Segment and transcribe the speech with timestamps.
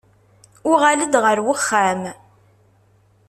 [0.71, 2.01] Uɣal-d ɣer wexxam.